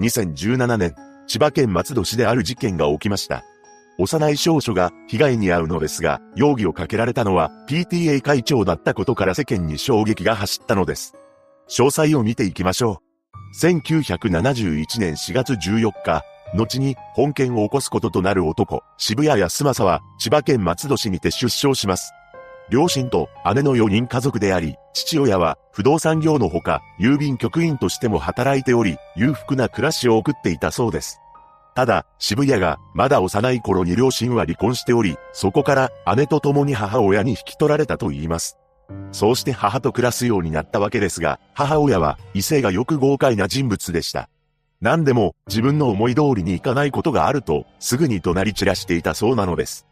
[0.00, 0.94] 2017年、
[1.26, 3.44] 千葉県松戸市である事件が起きました。
[3.98, 11.14] 幼い少女が被害に遭うのですが、容疑をかけられたのは PTA 会長だったことから世間に衝撃が走ったのです。
[11.68, 13.02] 詳細を見ていきましょ
[13.62, 13.62] う。
[13.62, 16.22] 1971年4月14日、
[16.54, 22.12] 後に本件を起こすこととなる男、渋谷康政は千葉県松戸市にて出生します。
[22.70, 31.20] 両親と姉の4人家族であり、父親は不動産業のほか、郵便局員としても働いており、裕福な暮らしを送っていたそうです。
[31.74, 38.56] ただ、渋谷がまだ幼い頃に両親は離婚しており、そこから姉と共に母親に引き取られたと言います。
[39.12, 44.28] そうして母と暮らすようになったわけですが、母親は異性がよく豪快な人物でした。
[44.80, 49.86] 何でも自分の思い通りにいかないことがあると、すぐに怒鳴り散らしていたそうなのです。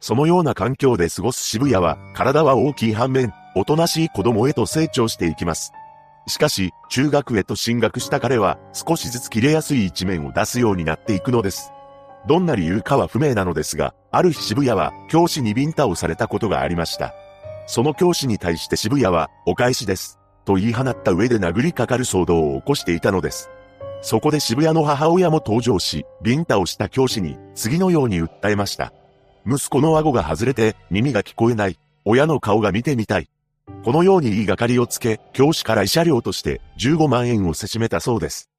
[0.00, 5.72] そのような環境で過ごす渋谷は、体は大きい反面、おとなしい子供へと成長していきます。
[6.26, 11.72] しかし、中学へと進学した彼は、少しずつ切れやすい一面を出すようになっていくのです。
[12.26, 17.14] どんな理由かは不明なのですが、ある日渋谷は、教師にビンタをされたことがありました。
[17.66, 20.18] その教師に対して渋谷は、お返しです。
[20.46, 23.50] と言い放った上で殴りかかる騒動を起こしていたのです。
[24.02, 28.94] そこで渋谷の母親も登場し、ビンタをした教師に、次のように訴えました。
[29.46, 31.78] 息子の顎が外れて耳が聞こえない。
[32.04, 33.28] 親の顔が見てみたい。
[33.84, 38.50] このように言いがかりをつけ、教師から慰謝料として15万円をせしめたそうです。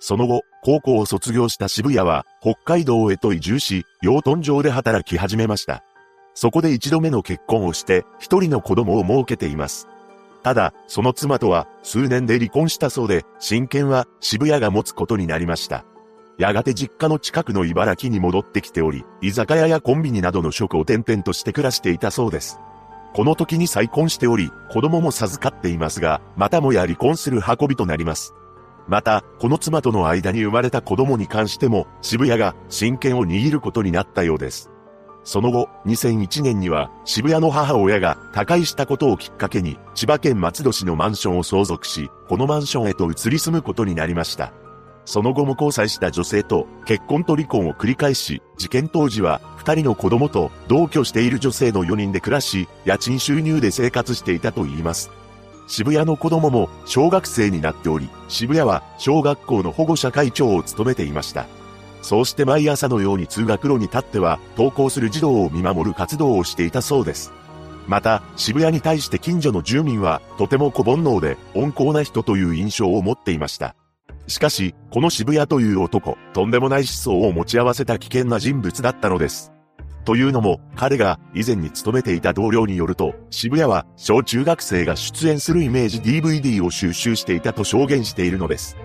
[0.00, 5.82] その後、高校を卒業した渋谷は、北海道へと移住し、養豚場で働き始めました。
[6.34, 9.88] そこで一度目の結婚をして、一人の子供を設けています。
[10.44, 15.84] ただ、その妻とは、数年で離婚したそうで、親権は渋谷が持つことになりました。
[16.38, 22.60] やがて実家の近くの茨城に戻ってきており、居酒屋やコンビニなどの職を転々として暮らしていたそうです。
[23.12, 28.34] この時に再婚しており、子供も授かっていますが、またもや離婚する運びとなります。
[28.86, 34.70] また、この妻との間に生まれた子供に関しても、渋谷が親権を握ることになったようです。
[35.24, 44.52] その後、2001年には、渋谷の母親が他界したことをきっかけに、千葉県松戸市のマンションを相続し、このマンションへと移り住むことになりました。
[45.08, 55.10] その後も交際した女性と結婚と離婚を繰り返し、事件当時は二人の子供と同居している女性の4人で暮らし、家賃収入で生活していたと言います。
[55.66, 61.46] 渋谷の子供も小学生になっており、渋谷は小学校の保護者会長を務めていました。
[62.02, 67.32] そうして毎朝のように通学路に立っては、登校する児童を見守る活動をしていたそうです。
[67.86, 73.74] また、渋谷に対して近所の住民は、とても小煩悩で温厚な人という印象を持っていました。
[74.28, 79.52] しかし、この渋谷という男、とんでもない思想を持ち合わせた危険な人物だったのです。
[80.04, 88.76] というのも、彼が以前に勤めていた同僚によると、渋谷は小中学生が出演するイメージ DVD を収集していたと証言しているのです。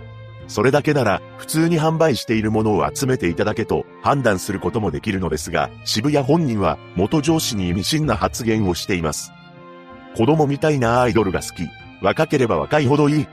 [0.48, 9.32] それだけなら、普通に販売しているものを集めていただけと判断することもできるのですが、渋谷本人は元上司に意味深な発言をしています。
[10.16, 11.68] 子供みたいなアイドルが好き。
[12.02, 13.28] 若ければ若いほどいい。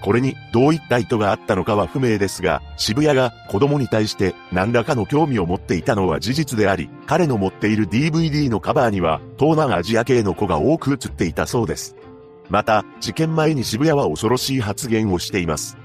[0.00, 11.96] これにどういった意図があったのかは不明ですが、渋谷が子供に対して何らかの興味を持っていたのは事実であり、彼の持っている DVD のカバーには東南アジア系の子が多く映っていたそうです。
[12.48, 15.76] また、事件前に渋谷は恐ろしい発言をしています。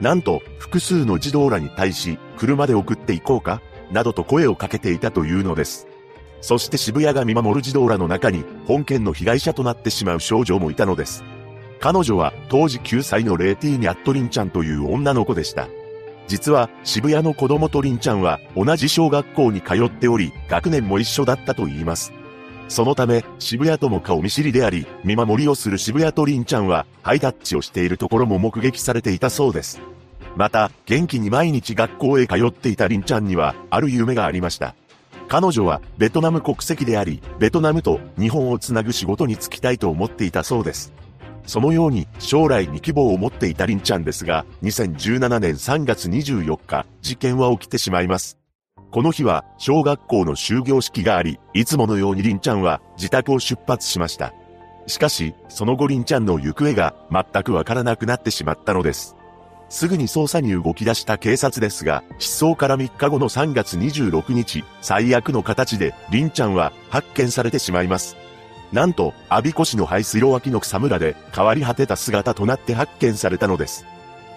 [0.00, 3.60] なんと、複数の児童らに対し、車で送っていこうか？
[3.90, 5.86] などと声をかけていたというのです。
[6.40, 11.24] そして渋谷が見守る児童らの中に、本件の被害者となってしまう少女もいたのです。
[11.80, 15.68] 彼女は当時9歳のレーティーニャットリンちゃんという女の子でした。
[16.26, 22.12] 実は渋谷の子供とリンちゃんは同じ小学校に通っており、学年も一緒だったと言います。
[22.68, 29.80] そのため、渋谷とも顔見知りであり、見守りをする渋谷とリンちゃんは、ハイタッチをしているところも目撃されていたそうです。
[30.34, 34.74] また、元気に毎日学校へ通っていたリンちゃんには、ある夢がありました。
[35.28, 40.92] 彼女は、ベトナム国籍であり、ベトナムと日本をつなぐ仕事に就きたいと思っていたそうです。
[41.46, 48.38] そのように将来に希望を持っていたリンちゃんですが、2017年3月24日、事件は起きてしまいます。
[48.90, 54.32] この日は小学校の終業式があり、いつものようにリンちゃんは自宅を出発しました。
[54.86, 59.16] しかし、その後リンちゃんの行方が全くわからなくなってしまったのです。
[59.68, 68.16] すぐに捜査に動き出した警察ですが、失踪から3日後の3月26日、最悪の形で、リンちゃんは発見されてしまいます。
[68.72, 73.86] なんと、阿鼻子市の排水路脇の草むらで変わり果てた姿となって発見されたのです。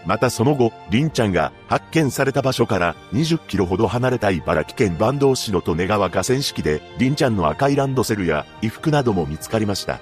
[0.06, 10.00] またその後、リンちゃんが発見された場所から20キロほど離れた茨城県坂東市の利根川河川敷で、リンちゃんの赤いランドセルや衣服なども見つかりました。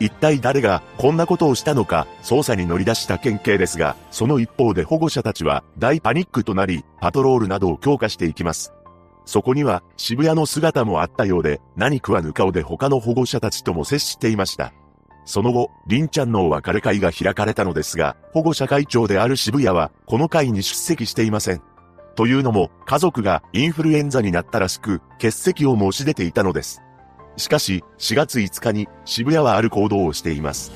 [0.00, 8.72] 一体誰がこんなことをしたのか捜査に乗り出した県警ですが、その一方で保護者たちは大パニックとなり、パトロールなどを強化していきます。
[9.24, 14.72] そこには渋谷の姿もあったようで、何食わぬ顔で他の保護者たちとも接していました。
[15.24, 21.62] その後、りんちゃんのお別れ会が開かれたのですが、保護者会長である渋谷は、この会に出席していません。
[22.14, 26.82] というのも、家族がインフルエンザになったらしく、欠席を申し出ていたのです。
[27.36, 30.72] しかし、4月5日に渋谷はある行動をしています。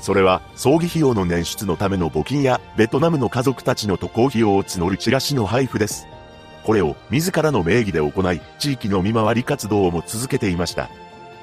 [0.00, 6.06] それは、葬儀費用の捻出のための募金や、ベトナムの家族たちの渡航費用を募るチラシの配布です。
[6.66, 10.90] これを自らの名義で行い、地域の見回り活動も続けていました。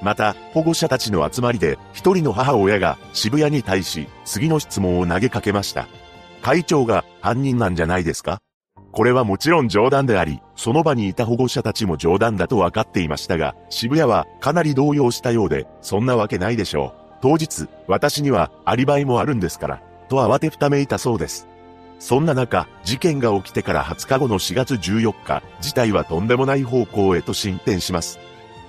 [0.02, 5.88] また、保護者たちの集まりで、一人の母親が渋谷に対し、次の質問を投げかけました。
[6.42, 8.40] 会長が犯人なんじゃないですか
[8.92, 17.18] これはもちろん冗談であり、その場にいた保護者たちも冗談だと分かっていましたが、渋谷はかなり動揺したようで、そんなわけないでしょう。
[17.22, 21.48] 当日、私にはアリバイもあるんですから、と慌てふためいたそうです。
[22.04, 28.20] そんな中、事件が起きてから20日後の4月14日、事態はとんでもない方向へと進展します。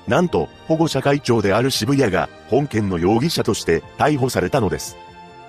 [0.06, 4.96] なんと、保護者会長である渋谷が、本件の容疑者として逮捕されたのです。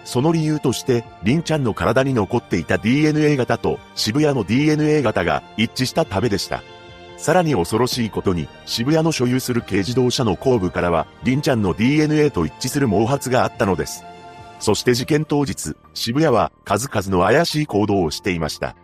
[0.03, 6.63] その理由として、リンちゃんの体に残っていた DNA 型と渋谷の DNA 型が一致したためでした。
[7.17, 14.03] さらに恐ろしいことに、渋谷の所有する軽自動車の後部からは、リンちゃんの DNA と一致する毛髪があったのです。
[14.59, 18.75] そして事件当日、渋谷は数々の怪しい行動をしていました。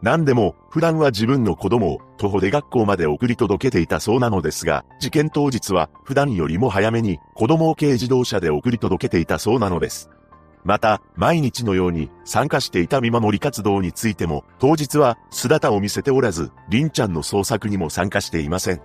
[0.00, 10.08] 何でも、普段は自分の子供を徒歩で学校まで送り届けていたそうなのですが、事件当日は普段よりも早めに子供を軽自動車で送り届けていたそうなのです。
[10.64, 18.80] また、毎日のように参加していた見守り活動についても、当日は姿を見せておらず、りんちゃんの捜索にも参加していません。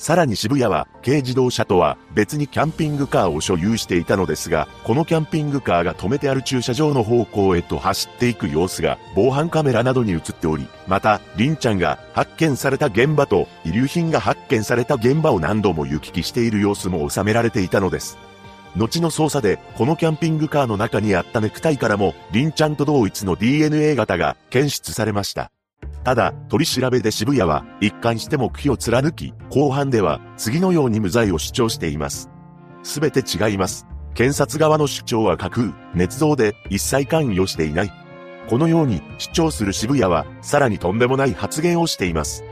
[0.00, 18.16] さらに渋谷は軽自動車とは別にキャンピングカーを所有していたのですが、このキャンピングカーが止めてある駐車場の方向へと走っていく様子が防犯カメラなどに映っており、また、りんちゃんが発見された現場と遺留品が発見された現場を何度も行き来している様子も収められていたのです。
[18.76, 25.52] 後の捜査で、このキャンピングカーの中にあったネクタイからも、リンちゃんと同一の DNA 型が検出されました。
[26.04, 32.30] ただ、取り調べで渋谷は、一貫して目標を貫き、後半では、次のように無罪を主張しています。
[32.82, 33.86] すべて違います。
[34.14, 37.92] 検察側の主張は架空、捏造で、一切関与していない。
[38.48, 42.44] このように主張する渋谷は、さらにとんでもない発言をしています。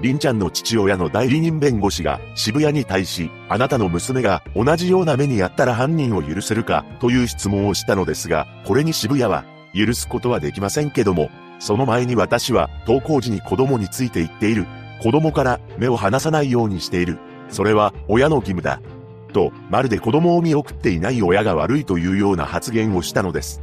[0.00, 9.44] りんちゃんの父親の代理人弁護士が渋谷に対し、あなたの娘が同じような目にあったら犯人を許せるかという質問をしたのですが、これに渋谷は、
[9.74, 14.66] 許すことはできませんけども、その前に私は登校時に子供について言っている。
[15.02, 17.18] 子供から目を離さないようにしている。
[17.48, 18.80] それは親の義務だ。
[19.32, 23.60] と、まるで子供を見送っていない親が悪いというような発言をしたのです。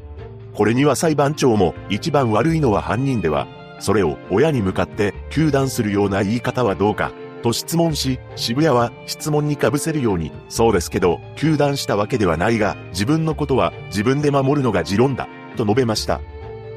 [0.53, 3.47] これには裁判長も一番悪いのは犯人では
[3.79, 7.11] それを親に向かって糾弾するような言い方はどうか、
[7.43, 16.21] と質問し、渋谷は質問に被せるように、そうですけど、糾弾したわけではないが、自分のことは自分で守るのが持論だ、と述べました。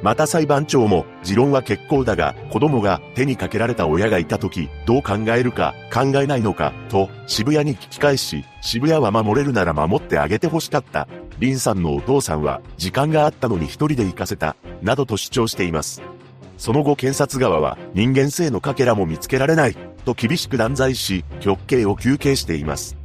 [0.03, 11.09] また裁判長も、持論は結構だが、子供が手にかけられた親がいた時、どう考えるか、考えないのか、と、渋谷に聞き返し、渋谷は守れるなら守ってあげて欲しかった。
[11.41, 16.03] 林さんのお父さんは、時間があったのに一人で行かせた、などと主張しています。
[16.59, 22.97] その後検察側は人間性のかけらも見つけられないと厳しく断罪し、極刑を求刑しています。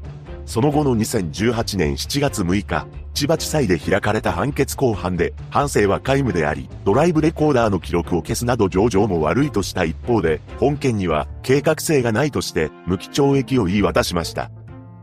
[0.46, 14.51] その後の2018年7月6日、千葉地裁で開かれた判決公判で、反省は皆無であり、ドライブレコーダーの記録を消すなど上場も悪いとした一方で、本件には計画性がないとして無期懲役を言い渡しました。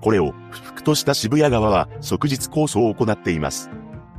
[0.00, 3.70] これを不服とした渋谷側は即日控訴を行っています。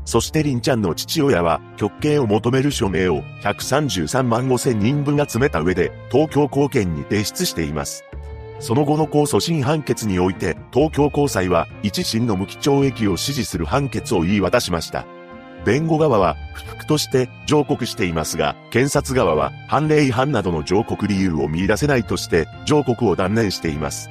[0.05, 8.03] そしてりんちゃんの父親は、極刑を求める署名を133万5千人分集めた上で、東京高検に提出しています。
[8.61, 15.05] その後の控訴審判決において、東京高裁は一審の無期懲役を支持する判決を言い渡しました。
[15.65, 24.09] 弁護側は不服として上告していますが、検察側は判例違反などの上告理由を見出せないとして上告を断念しています。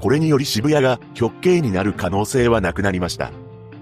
[0.00, 3.30] これにより渋谷が極刑になる可能性はなくなりました。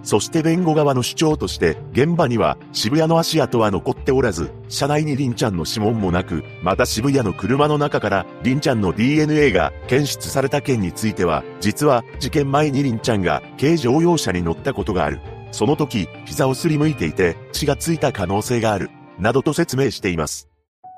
[0.04, 15.20] そして弁護側の主張として、現場には渋谷の足跡は残っておらず、車内にリンちゃんの指紋もなく、また渋谷の車の中からリンちゃんの DNA が検出された件については、実は事件前にリンちゃんが軽乗用車に乗ったことがある。
[15.52, 18.90] その時、膝をすりむいていて血がついた可能性がある。
[19.18, 20.48] などと説明しています。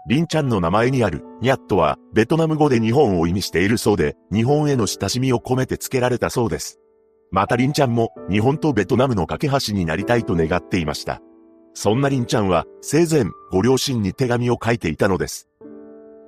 [0.08, 6.78] リンちゃんの名前にある、ニャットは、ベトナム語で日本を意味しているそうで、日本への親しみを込めて付けられたそうです。
[7.30, 11.20] またリンちゃんも日本とベトナムの架け橋になりたいと願っていました。
[11.74, 15.48] そんなリンちゃんは生前ご両親に手紙を書いていたのです。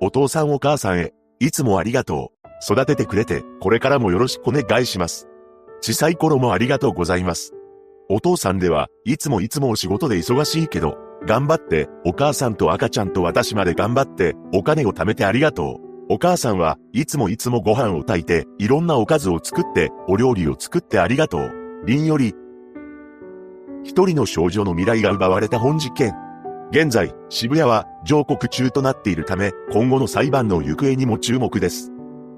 [0.01, 2.73] お父さんお母さんへ、いつもありがとう。
[2.73, 5.27] 育ててくれて、これからもよろしくお願いします。
[5.81, 7.53] 小さい頃もありがとうございます。
[8.09, 15.88] お父さんでは、いつもいつもお仕事で忙しいけど、頑張って、お母さんと赤ちゃんと私まで頑張って、お金を貯めてありがとう。
[16.11, 21.51] お母さんはいつもいつもご飯を炊いて、いろんなおかずを作って、お料理を作ってありがとう。
[21.85, 22.33] りんより。
[23.83, 26.15] 一人の少女の未来が奪われた本事件。
[26.71, 31.91] 現在、渋谷は上告中となっているため、今後の裁判の行方にも注目です。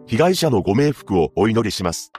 [0.06, 2.12] 被害者のご冥福をお祈りします。